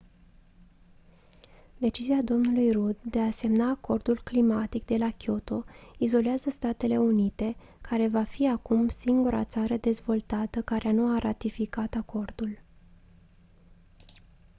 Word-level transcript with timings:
decizia 1.77 2.17
dlui 2.21 2.71
rudd 2.71 3.01
de 3.03 3.19
a 3.19 3.29
semna 3.31 3.69
acordul 3.69 4.19
climatic 4.23 4.85
de 4.85 4.97
la 4.97 5.09
kyoto 5.09 5.65
izolează 5.97 6.49
statele 6.49 6.97
unite 6.99 7.55
care 7.81 8.07
va 8.07 8.23
fi 8.23 8.47
acum 8.47 8.87
singura 8.87 9.43
țară 9.45 9.77
dezvoltată 9.77 10.61
care 10.61 10.91
nu 10.91 11.15
a 11.15 11.17
ratificat 11.17 11.93
acordul 11.99 12.59